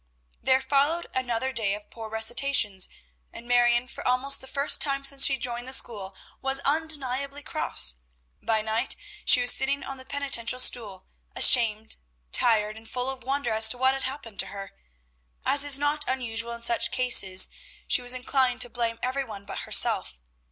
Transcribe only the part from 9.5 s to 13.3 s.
sitting on the penitential stool, ashamed, tired, and full of